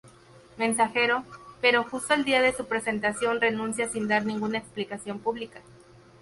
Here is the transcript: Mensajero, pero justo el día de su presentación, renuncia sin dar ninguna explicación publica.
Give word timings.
Mensajero, 0.57 1.23
pero 1.61 1.83
justo 1.83 2.15
el 2.15 2.23
día 2.25 2.41
de 2.41 2.55
su 2.55 2.65
presentación, 2.65 3.39
renuncia 3.39 3.87
sin 3.87 4.07
dar 4.07 4.25
ninguna 4.25 4.57
explicación 4.57 5.19
publica. 5.19 5.61